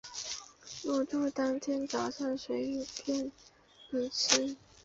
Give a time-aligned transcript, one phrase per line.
[0.83, 3.31] 入住当天早餐就随便
[3.91, 4.57] 你吃